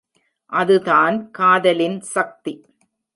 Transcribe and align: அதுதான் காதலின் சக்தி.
அதுதான் 0.51 1.31
காதலின் 1.31 1.99
சக்தி. 2.01 2.53